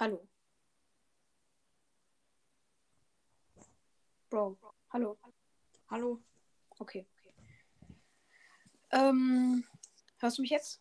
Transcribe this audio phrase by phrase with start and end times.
[0.00, 0.28] Hallo.
[4.30, 4.56] Bro,
[4.90, 5.18] hallo.
[5.90, 6.22] Hallo?
[6.78, 7.04] Okay.
[8.92, 9.64] Ähm,
[10.20, 10.80] hörst du mich jetzt?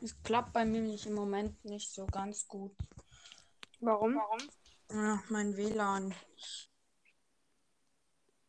[0.00, 2.70] Es klappt bei mir nicht im Moment nicht so ganz gut.
[3.80, 4.20] Warum?
[4.92, 6.14] Ja, mein WLAN.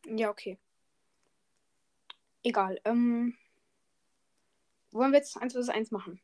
[0.06, 0.60] Ja, okay.
[2.42, 2.80] Egal.
[2.84, 3.36] Ähm,
[4.92, 6.20] wollen wir jetzt 1 vs 1 machen?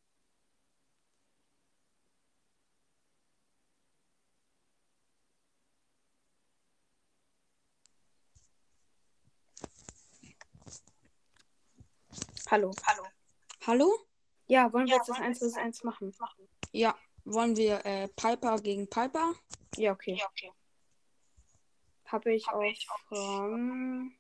[12.50, 12.72] Hallo.
[12.86, 13.05] Hallo?
[13.66, 14.06] Hallo?
[14.46, 16.14] Ja, wollen wir jetzt das 1 vs 1 machen?
[16.72, 19.34] Ja, wollen wir äh, Piper gegen Piper?
[19.77, 20.19] Ja, okay.
[22.06, 24.14] Habe ich auf Rang.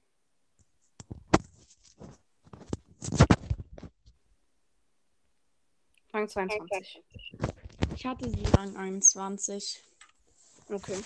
[6.16, 7.02] Rang 22.
[7.94, 9.82] Ich hatte sie Rang 21.
[10.70, 10.98] Okay.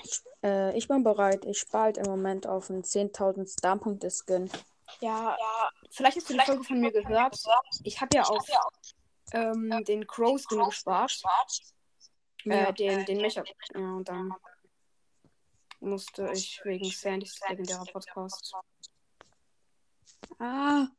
[0.00, 1.44] Ich, äh, ich bin bereit.
[1.44, 4.48] Ich spare im Moment auf einen 10.000 Star-Punkte-Skin.
[5.00, 5.36] Ja,
[5.90, 7.36] vielleicht hast du die Folge von mir gehört.
[7.82, 8.46] Ich habe ja auf
[9.32, 11.20] ähm, den Crow Skin gespart.
[12.44, 13.42] Äh, den, den Mecha.
[13.74, 14.32] Ja, und dann
[15.80, 18.54] musste ich wegen Sandys legendärer Podcast.
[20.38, 20.82] Ah.
[20.82, 20.96] Hm.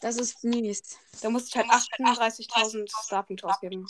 [0.00, 0.98] Das ist mies.
[1.20, 3.86] Da musste ich halt 38.000 Starpunkte ausgeben.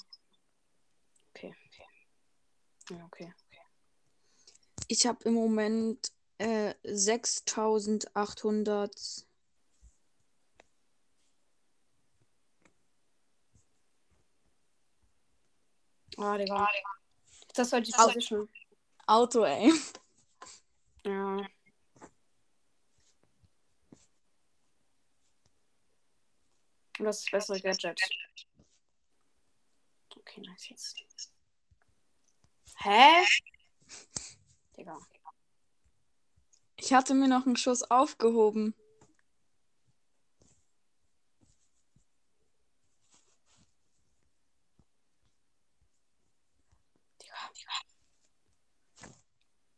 [1.34, 1.55] Okay.
[2.91, 3.34] Ja, okay.
[4.89, 9.25] Ich habe im Moment äh, 6.800.
[16.17, 16.69] Ah, Digga.
[17.55, 18.48] Das war die Position.
[19.06, 19.73] Auto, ey.
[21.05, 21.47] Ja.
[26.98, 28.01] Und das ist das bessere Gadget.
[30.17, 30.97] Okay, nice jetzt.
[32.79, 33.25] Hä?
[34.77, 34.98] Digga.
[36.77, 38.75] Ich hatte mir noch einen Schuss aufgehoben.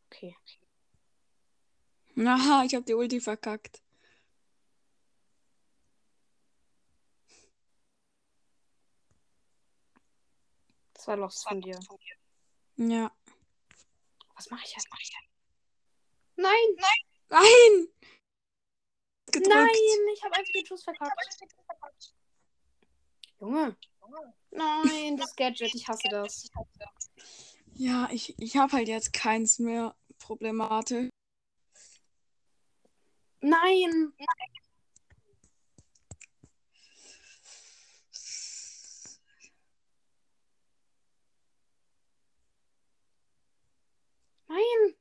[0.06, 0.36] Okay.
[2.16, 3.80] Aha, ich habe die Ulti verkackt.
[11.00, 11.80] Das war Lost von dir.
[12.76, 13.10] Ja.
[14.34, 14.86] Was mache ich jetzt?
[16.36, 16.52] Nein!
[16.76, 16.98] Nein!
[17.30, 17.88] Nein!
[19.32, 19.48] Gedrückt.
[19.48, 20.08] Nein!
[20.12, 22.14] Ich habe einfach den Schuss verkackt.
[23.38, 23.78] Junge.
[24.50, 26.50] Nein, das Gadget, ich hasse das.
[27.72, 29.96] Ja, ich, ich habe halt jetzt keins mehr.
[30.18, 31.08] Problematisch.
[33.40, 34.12] Nein!
[44.50, 44.94] Nein!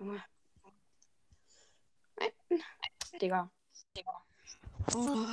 [0.00, 0.22] Junge.
[2.18, 2.32] Nein.
[3.20, 3.50] Digga.
[4.94, 5.26] Oh,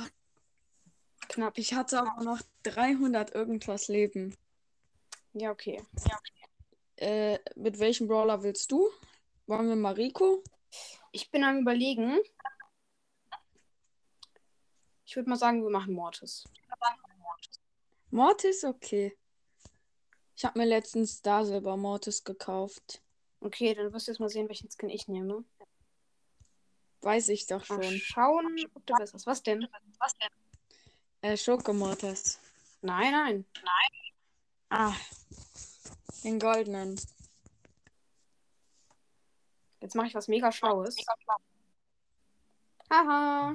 [1.28, 1.58] Knapp.
[1.58, 4.36] ich hatte aber noch 300 irgendwas Leben.
[5.32, 5.82] Ja, okay.
[6.96, 8.88] Äh, mit welchem Brawler willst du?
[9.46, 10.42] Wollen wir Mariko?
[11.12, 12.18] Ich bin am überlegen.
[15.06, 16.44] Ich würde mal sagen, wir machen Mortis.
[18.10, 19.16] Mortis, okay.
[20.34, 23.02] Ich habe mir letztens Star Silber Mortis gekauft.
[23.40, 25.44] Okay, dann wirst du jetzt mal sehen, welchen Skin ich nehme.
[27.00, 27.98] Weiß ich doch Mal schon.
[27.98, 29.66] schauen, ob du besser Was denn?
[31.22, 32.40] Äh, Schokomortis.
[32.82, 33.44] Nein, nein.
[34.70, 34.94] Ah.
[36.24, 37.00] Den goldenen.
[39.80, 40.96] Jetzt mache ich was mega Schlaues.
[42.90, 43.54] Haha.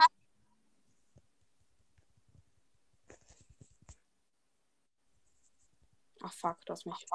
[6.21, 7.05] Ach fuck, du hast mich.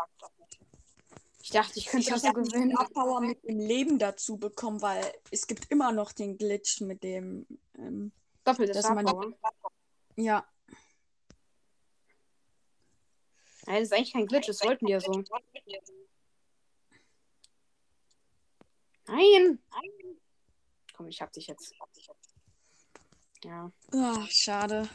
[1.49, 2.73] Ich dachte, ich könnte das so gewinnen.
[2.73, 7.03] Star Power mit dem Leben dazu bekommen, weil es gibt immer noch den Glitch mit
[7.03, 7.47] dem.
[7.79, 8.13] Ähm,
[8.45, 9.35] Doppelte dass man-
[10.17, 10.47] ja.
[13.65, 15.11] Nein, das ist eigentlich kein Glitch, das wollten ja so.
[19.07, 19.59] Nein!
[20.93, 21.73] Komm, ich hab dich jetzt.
[23.43, 23.73] Ja.
[23.93, 24.87] Ah, schade.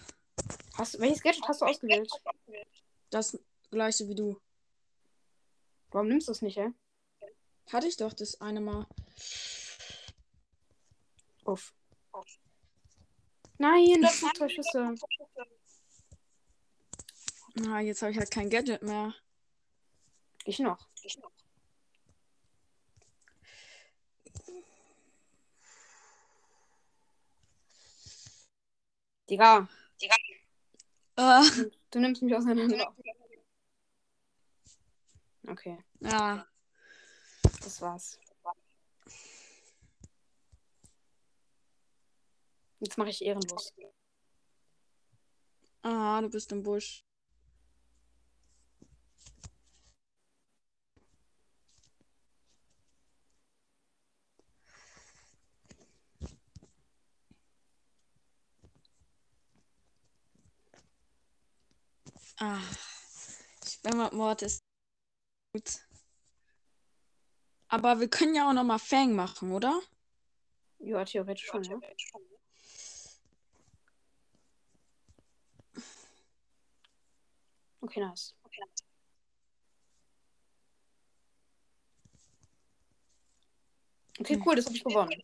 [0.77, 2.11] Hast, welches Gadget hast du ausgewählt?
[3.09, 3.39] Das
[3.71, 4.39] gleiche wie du.
[5.93, 6.73] Warum nimmst du es nicht, hä?
[7.71, 8.87] Hatte ich doch das eine Mal.
[11.45, 11.73] Uff.
[13.59, 14.95] Nein, das sind zwei Schüsse.
[17.53, 19.13] Na, jetzt habe ich halt kein Gadget mehr.
[20.45, 20.89] Ich noch.
[21.03, 21.31] Ich noch.
[29.29, 29.69] Digga.
[30.01, 30.15] Digga.
[31.19, 31.69] Uh.
[31.91, 32.95] Du nimmst mich auseinander.
[35.47, 36.45] Okay, ja.
[37.43, 38.17] das war's.
[42.79, 43.73] Jetzt mache ich ehrenlos.
[45.83, 47.03] Ah, du bist im Busch.
[62.39, 62.59] Ah,
[63.65, 64.63] ich bin mit Mortis
[65.53, 65.79] gut.
[67.67, 69.81] Aber wir können ja auch noch mal Fang machen, oder?
[70.79, 71.79] Ja, theoretisch schon, ja.
[77.81, 78.35] Okay, nice.
[84.19, 85.23] Okay, cool, das habe ich gewonnen.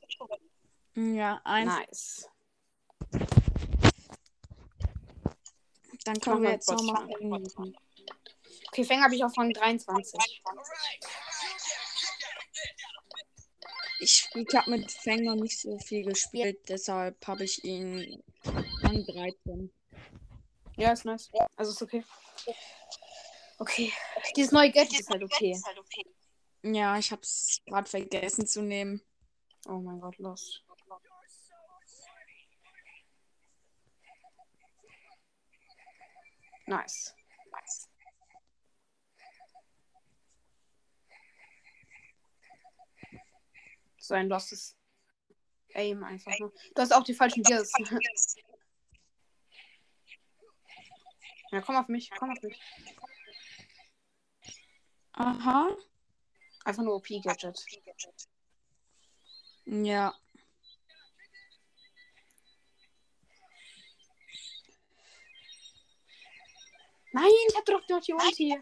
[1.16, 1.76] Ja, eins.
[1.76, 2.30] Nice.
[6.06, 7.78] Dann können wir jetzt noch mal Bot Fang machen.
[8.72, 10.20] Okay, Fang habe ich auf Rang 23.
[14.02, 18.24] Ich, ich habe mit Fang noch nicht so viel gespielt, deshalb habe ich ihn
[18.84, 19.74] an 13.
[20.78, 21.30] Ja, ist nice.
[21.58, 22.04] Also ist okay.
[23.58, 23.92] Okay.
[24.36, 25.60] Dieses neue Gadget ist halt okay.
[26.62, 29.02] Ja, ich habe es gerade vergessen zu nehmen.
[29.68, 30.64] Oh mein Gott, los.
[36.68, 37.16] Nice.
[44.10, 44.76] So ein lostes
[45.76, 46.52] Aim einfach nur.
[46.74, 47.72] Du hast auch die falschen Gears.
[51.52, 52.60] ja, komm auf mich, komm auf mich.
[55.12, 55.78] Aha.
[56.66, 57.64] Einfach nur OP-Gadget.
[59.66, 60.16] Ja.
[67.12, 68.60] Nein, ich hab doch noch die Ulti.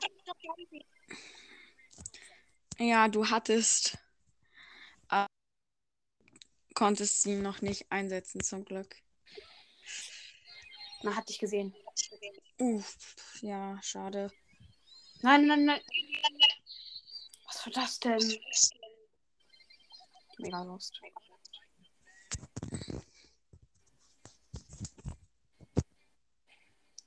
[2.80, 3.98] Ja, du hattest.
[6.78, 9.02] Konntest sie noch nicht einsetzen, zum Glück.
[11.02, 11.76] Na, hat dich gesehen.
[12.60, 14.32] Uff, ja, schade.
[15.24, 15.82] Nein, nein, nein.
[17.48, 18.40] Was war das denn?
[20.38, 21.02] Mega lost.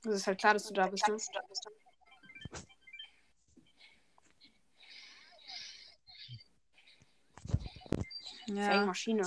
[0.03, 1.17] Es ist halt klar, dass du da bist, ne?
[8.47, 8.85] Ja.
[8.85, 9.23] Maschine.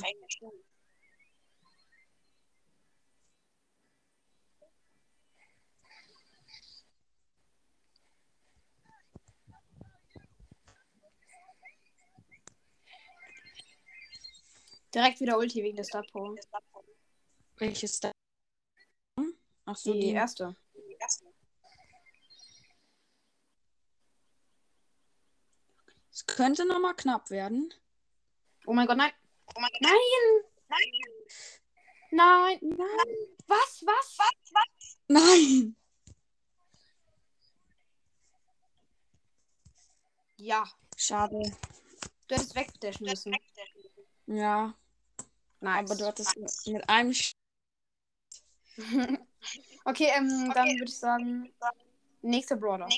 [14.94, 16.36] Direkt wieder Ulti wegen der Star Power.
[17.56, 18.12] Welches da?
[19.66, 20.10] Ach so, Die die.
[20.12, 20.54] erste.
[26.12, 27.74] Es könnte noch mal knapp werden.
[28.66, 29.12] Oh mein Gott, nein.
[29.80, 29.90] Nein!
[32.10, 32.58] Nein!
[32.62, 33.28] Nein!
[33.48, 33.82] Was?
[33.84, 34.18] Was?
[34.18, 34.98] Was?
[35.08, 35.76] Nein!
[40.36, 40.64] Ja,
[40.96, 41.40] Schade.
[42.28, 43.34] du hättest wegdashen müssen.
[44.26, 44.74] Ja,
[45.64, 45.90] Nice.
[45.90, 47.12] aber du hattest mit- einem.
[47.12, 47.32] Sch
[49.84, 51.54] okay, ähm, dann würde ich sagen,
[52.22, 52.88] nächster Brawler.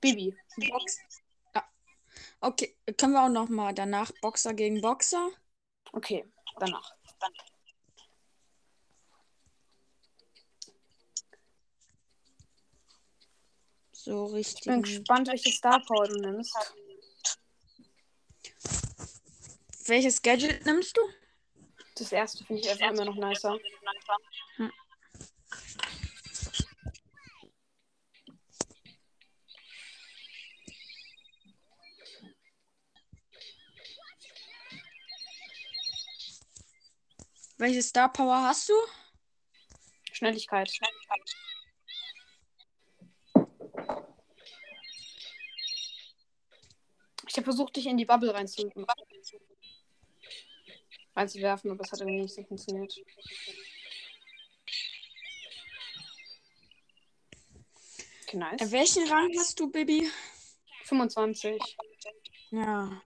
[0.00, 0.36] Bibi.
[0.68, 0.98] Box.
[1.54, 1.64] Ja.
[2.40, 5.30] Okay, können wir auch noch mal danach Boxer gegen Boxer?
[5.92, 6.26] Okay,
[6.58, 6.94] danach.
[13.92, 14.64] So Ich richtig.
[14.64, 16.54] bin gespannt, welche Star Power du nimmst.
[19.86, 21.00] Welches Gadget nimmst du?
[21.98, 23.58] Das erste finde ich einfach immer noch nicer.
[37.56, 38.74] Welche Star Power hast du?
[40.12, 40.70] Schnelligkeit.
[47.26, 48.70] Ich habe versucht, dich in die Bubble reinzu
[51.18, 52.94] reinzuwerfen, aber es hat irgendwie nicht so funktioniert.
[58.22, 58.70] Okay, nice.
[58.70, 60.10] Welchen Rang hast du, Baby?
[60.84, 61.60] 25.
[62.50, 63.02] Ja.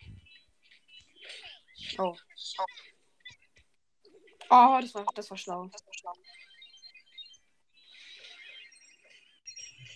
[1.98, 2.16] Oh.
[4.50, 5.70] Oh, das war, das war schlau.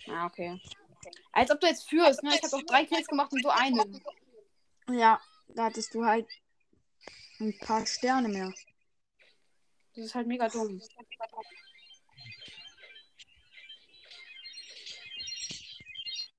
[0.09, 0.59] Ah, okay.
[1.31, 2.31] Als ob du jetzt führst, ne?
[2.33, 4.01] Ich habe doch drei Kills gemacht und du einen.
[4.89, 6.27] Ja, da hattest du halt
[7.39, 8.53] ein paar Sterne mehr.
[9.95, 10.81] Das ist halt mega dumm.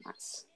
[0.05, 0.47] Was?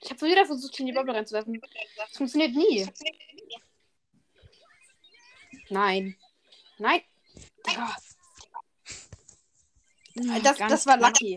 [0.00, 1.60] Ich habe wieder versucht, in die Bubble reinzuwerfen.
[1.96, 2.86] Das funktioniert nie.
[5.68, 6.16] Nein.
[6.78, 7.02] Nein.
[7.72, 7.96] Ja.
[10.14, 11.10] Ja, Das, das war knapp.
[11.20, 11.36] lucky.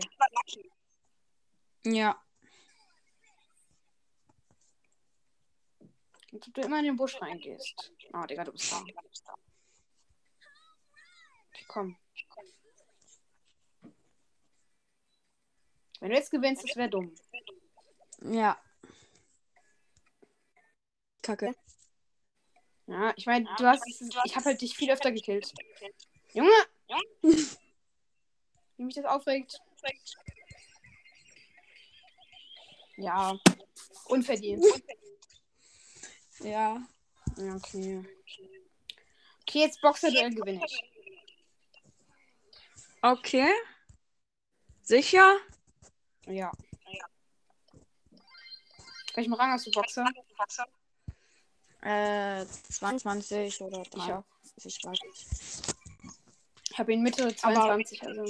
[1.84, 2.20] Ja.
[6.32, 7.92] Als ob du immer in den Busch reingehst.
[8.12, 8.78] Oh, Digga, du bist da.
[11.48, 11.96] Okay, komm.
[16.00, 17.14] Wenn du jetzt gewinnst, das wäre dumm.
[18.22, 18.60] Ja.
[21.22, 21.54] Kacke.
[22.86, 23.84] Ja, ich meine, du hast.
[24.24, 25.52] Ich habe halt dich viel öfter gekillt.
[26.32, 26.50] Junge!
[28.76, 29.60] Wie mich das aufregt.
[32.96, 33.38] Ja.
[34.06, 34.64] Unverdient.
[36.40, 36.80] Ja.
[37.36, 38.04] Ja, okay.
[39.42, 40.82] Okay, jetzt Boxer-Duell gewinne ich.
[43.00, 43.52] Okay.
[44.82, 45.38] Sicher?
[46.26, 46.52] Ja.
[49.14, 50.06] Welchen Rang hast du, Boxer?
[51.82, 54.24] Äh, 22 oder Ich auch.
[54.56, 54.66] 30.
[54.66, 55.81] Ich weiß nicht.
[56.72, 58.02] Ich habe ihn Mitte 22.
[58.02, 58.24] Also.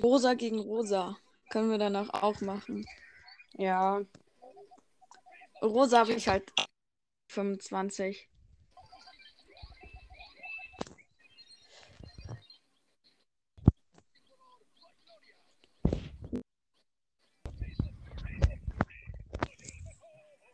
[0.00, 1.18] Rosa gegen Rosa.
[1.50, 2.86] Können wir danach auch machen.
[3.54, 4.02] Ja.
[5.60, 6.52] Rosa habe ich halt
[7.32, 8.30] 25.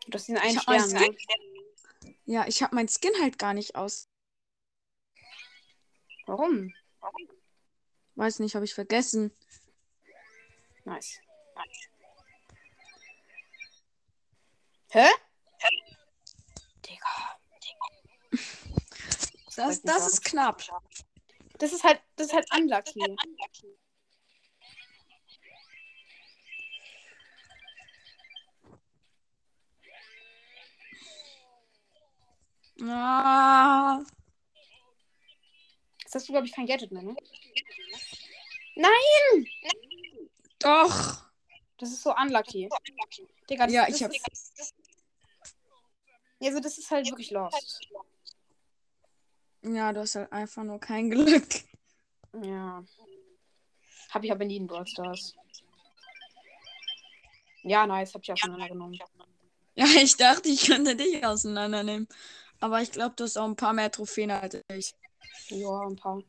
[0.07, 1.17] Du hast diesen einen Ich hab Stern, ne?
[2.25, 4.09] Ja, ich habe mein Skin halt gar nicht aus.
[6.27, 6.73] Warum?
[8.15, 9.33] Weiß nicht, habe ich vergessen.
[10.85, 11.21] Nice.
[14.91, 15.09] Hä?
[16.85, 17.39] Digga.
[19.57, 20.63] Das, das ist knapp.
[21.59, 23.17] Das ist halt, das ist halt unlucky.
[32.85, 34.03] Ah,
[36.13, 37.17] Jetzt hast du, glaube ich, kein Gadget mehr, ne?
[38.77, 39.49] Nein!
[40.59, 41.25] doch.
[41.79, 42.69] Das ist so unlucky.
[43.49, 44.75] Digga, das, Ja, das ich hab- Ist,
[46.39, 47.81] also, das ist halt wirklich lost.
[49.63, 51.49] Ja, du hast halt einfach nur kein Glück.
[52.43, 52.85] Ja.
[54.11, 55.35] Hab ich aber nie in Brawl Stars.
[57.63, 58.99] Ja, nice, hab ich auseinandergenommen.
[59.77, 62.07] Ja, ich dachte, ich könnte dich auseinandernehmen.
[62.61, 64.95] Aber ich glaube, du hast auch ein paar mehr Trophäen als ich.
[65.49, 66.23] Ja, ein paar.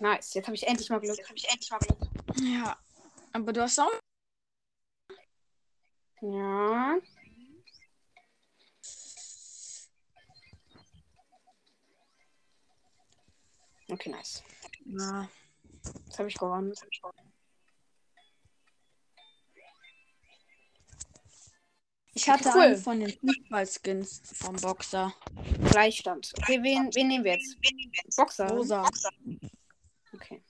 [0.00, 1.16] Nice, jetzt habe ich endlich mal Glück.
[1.16, 1.98] Jetzt habe ich endlich mal Glück.
[2.40, 2.76] Ja.
[3.32, 3.92] Aber du hast auch.
[6.20, 6.98] Ja.
[13.88, 14.42] Okay, nice.
[14.86, 15.28] Ja.
[16.06, 16.72] Jetzt habe ich gewonnen.
[16.90, 17.02] Ich
[22.28, 22.62] hatte Cool.
[22.62, 25.14] einen von den Fußballskins vom Boxer.
[25.70, 26.32] Gleichstand.
[26.38, 27.56] Okay, wen, wen nehmen wir jetzt?
[28.16, 28.48] Boxer.
[28.48, 28.88] Rosa.
[30.12, 30.42] Okay.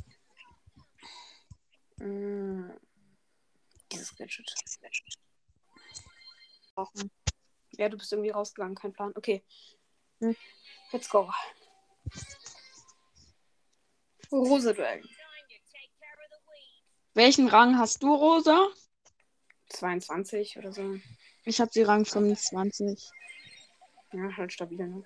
[1.98, 2.70] Mm.
[3.92, 4.54] Dieses Gadget.
[7.72, 9.12] Ja, du bist irgendwie rausgegangen, kein Plan.
[9.14, 9.44] Okay.
[10.20, 10.36] Hm.
[10.90, 11.30] Let's go.
[14.30, 15.02] Rose-Duell.
[17.14, 18.68] Welchen Rang hast du, Rosa?
[19.68, 20.98] 22 oder so.
[21.44, 23.10] Ich habe sie Rang 25.
[24.12, 25.04] Ja, halt stabil, ne?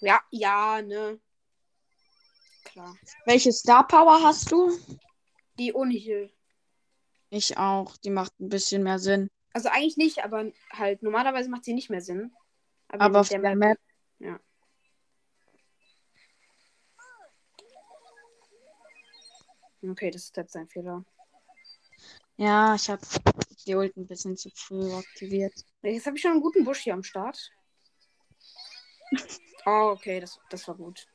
[0.00, 1.20] Ja, ja, ne?
[2.64, 2.96] Klar.
[3.24, 4.78] Welche Star Power hast du?
[5.58, 6.30] Die ohne Heal.
[7.30, 7.96] Ich auch.
[7.98, 9.30] Die macht ein bisschen mehr Sinn.
[9.52, 12.34] Also eigentlich nicht, aber halt normalerweise macht sie nicht mehr Sinn.
[12.88, 13.78] Aber in auf der Map.
[14.18, 14.38] Ja.
[19.82, 21.04] Okay, das ist jetzt sein Fehler.
[22.36, 23.00] Ja, ich habe
[23.66, 25.54] die Ult ein bisschen zu früh aktiviert.
[25.82, 27.50] Jetzt habe ich schon einen guten Busch hier am Start.
[29.64, 31.06] Oh, okay, das, das war gut.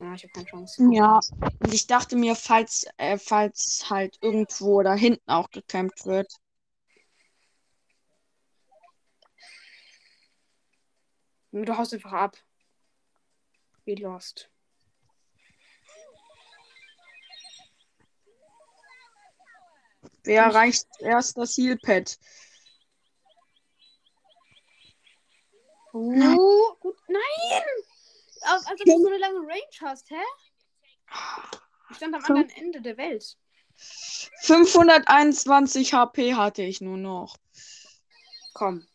[0.00, 0.82] Ja, ich habe keine Chance.
[0.90, 1.20] Ja.
[1.60, 6.32] Und ich dachte mir, falls, äh, falls halt irgendwo da hinten auch gekämpft wird.
[11.52, 12.36] Du haust einfach ab.
[13.84, 14.50] Wie lost.
[20.24, 22.18] Wer erreicht erst das Healpad?
[25.92, 26.96] Oh, gut.
[27.08, 27.62] Nein!
[28.42, 30.22] Als, als ob du so eine lange Range hast, hä?
[31.90, 33.36] Ich stand am anderen Ende der Welt.
[34.42, 37.36] 521 HP hatte ich nur noch.
[38.54, 38.86] Komm.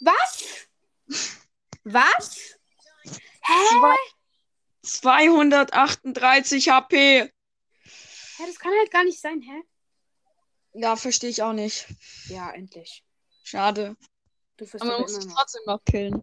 [0.00, 0.68] Was?
[1.84, 2.58] Was?
[3.42, 3.96] Hä?
[4.82, 7.22] 238 HP.
[7.22, 7.30] Hä,
[8.46, 9.62] das kann halt gar nicht sein, hä?
[10.74, 11.86] Ja, verstehe ich auch nicht.
[12.26, 13.04] Ja, endlich.
[13.44, 13.96] Schade.
[14.56, 15.36] Du wirst Aber man muss noch.
[15.36, 16.22] trotzdem noch killen.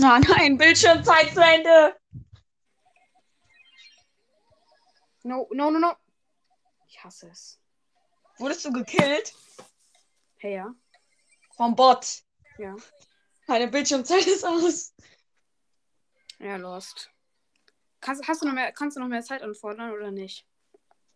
[0.00, 1.96] Ah nein, Bildschirmzeit zu Ende.
[5.24, 5.92] No, no, no, no.
[6.86, 7.60] Ich hasse es.
[8.38, 9.34] Wurdest du gekillt?
[10.36, 10.72] Hey, ja.
[11.56, 12.22] Vom Bot.
[12.58, 12.76] Ja.
[13.48, 14.94] Meine Bildschirmzeit ist aus.
[16.38, 17.10] Ja, lost.
[18.00, 20.46] Kannst, hast du noch mehr, kannst du noch mehr Zeit anfordern oder nicht?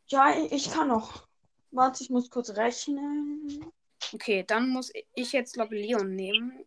[0.09, 1.27] Ja, ich kann noch.
[1.71, 3.73] Warte, ich muss kurz rechnen.
[4.12, 6.67] Okay, dann muss ich jetzt, glaube ich, Leon nehmen.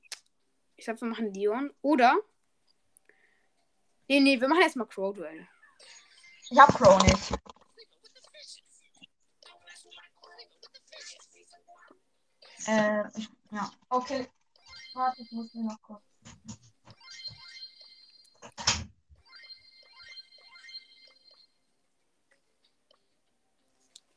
[0.78, 1.72] Ich glaube, wir machen Leon.
[1.82, 2.18] Oder?
[4.08, 5.48] Nee, nee, wir machen erstmal Crow-Duell.
[6.50, 7.32] Ich hab Crow nicht.
[12.68, 13.72] Äh, ich, ja.
[13.90, 14.28] Okay.
[14.94, 16.02] Warte, ich muss mir noch kurz.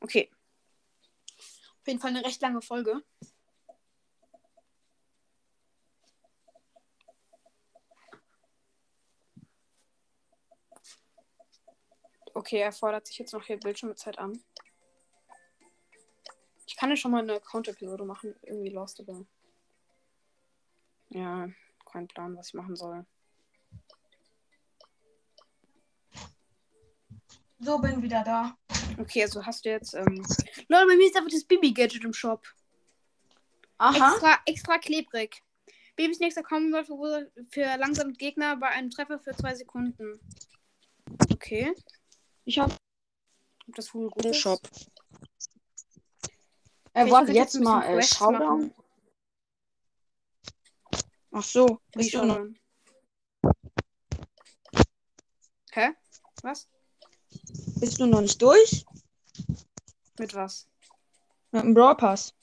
[0.01, 0.29] Okay.
[1.81, 3.03] Auf jeden Fall eine recht lange Folge.
[12.33, 14.41] Okay, er fordert sich jetzt noch hier Bildschirmzeit an.
[16.65, 18.33] Ich kann ja schon mal eine Account-Episode machen.
[18.43, 19.25] Irgendwie lost, aber.
[21.09, 21.49] Ja,
[21.91, 23.05] kein Plan, was ich machen soll.
[27.59, 28.57] So, bin wieder da.
[28.99, 29.93] Okay, also hast du jetzt.
[29.93, 30.25] Ähm...
[30.67, 32.45] Leute, bei mir ist einfach das Bibi-Gadget im Shop.
[33.77, 34.11] Aha.
[34.11, 35.41] Extra, extra klebrig.
[35.95, 40.19] Babys nächster Combat verursacht für langsame Gegner bei einem Treffer für zwei Sekunden.
[41.31, 41.73] Okay.
[42.43, 42.75] Ich hab
[43.67, 44.37] das wohl gut den ist?
[44.37, 44.59] Shop.
[46.93, 48.73] Äh, ich warte, jetzt bisschen mal äh, Showdown.
[51.31, 51.79] Ach so.
[51.95, 52.59] Noch, schon.
[55.71, 55.89] Hä?
[56.43, 56.67] Was?
[57.79, 58.85] bist du noch nicht durch?
[60.19, 60.67] Mit was?
[61.51, 62.35] Mit dem Brawl Pass.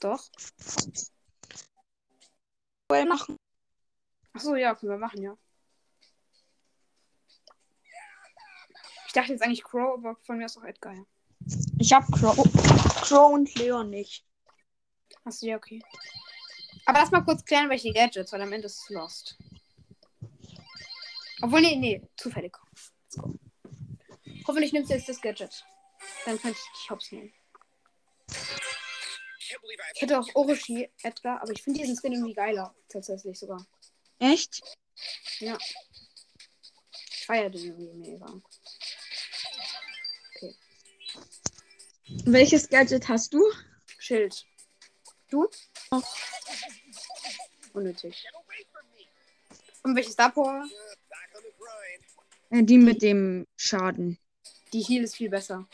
[0.00, 0.28] Doch.
[2.88, 3.36] Duell machen.
[4.32, 5.38] Achso, ja, können wir machen, ja.
[9.06, 10.94] Ich dachte jetzt eigentlich Crow, aber von mir ist auch Edgar.
[10.94, 11.04] Ja.
[11.78, 12.36] Ich hab Crow.
[13.02, 14.26] Crow und Leon nicht.
[15.24, 15.80] Achso, ja, okay.
[16.86, 19.38] Aber lass mal kurz klären, welche Gadgets, weil am Ende ist es lost.
[21.42, 22.56] Obwohl, nee, nee, zufällig.
[23.04, 23.34] Let's go.
[24.48, 25.64] Hoffentlich nimmst du jetzt das Gadget.
[26.24, 27.32] Dann kann ich dich hops nehmen.
[29.94, 32.74] Ich hätte auch Orochi, Edgar, aber ich finde diesen Skin irgendwie geiler.
[32.88, 33.66] Tatsächlich sogar.
[34.18, 34.60] Echt?
[35.38, 35.58] Ja.
[37.10, 38.40] Ich feiere den irgendwie mega.
[42.24, 43.42] Welches Gadget hast du?
[43.98, 44.46] Schild.
[45.30, 45.48] Du?
[45.90, 46.02] Oh.
[47.72, 48.24] Unnötig.
[49.82, 50.68] Und welches Star Power?
[52.50, 54.18] Äh, die mit dem Schaden.
[54.72, 55.68] Die Heal ist viel besser.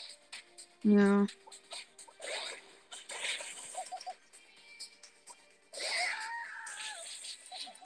[0.87, 1.27] Ja.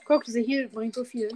[0.05, 1.31] Guck, diese Heal bringt so viel.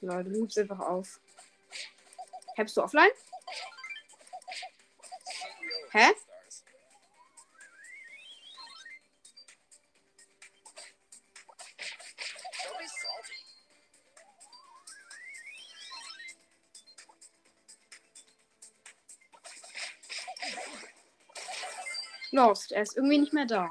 [0.00, 1.20] Leute, du hübst einfach auf.
[2.56, 3.12] Hebst du offline?
[5.92, 6.10] Hä?
[22.32, 23.70] Lost, er ist irgendwie nicht mehr da.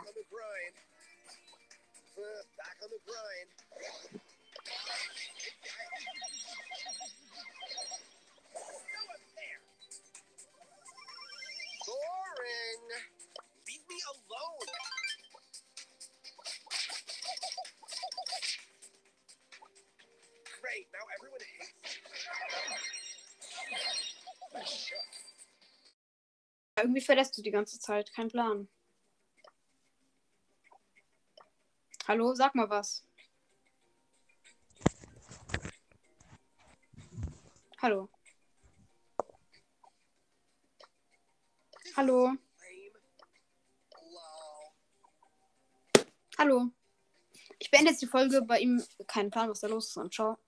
[26.81, 28.11] Irgendwie verlässt du die ganze Zeit.
[28.11, 28.67] Kein Plan.
[32.07, 33.05] Hallo, sag mal was.
[37.79, 38.09] Hallo.
[41.95, 42.33] Hallo.
[46.39, 46.71] Hallo.
[47.59, 48.83] Ich beende jetzt die Folge bei ihm.
[49.05, 49.97] Kein Plan, was da los ist.
[49.97, 50.39] Und ciao.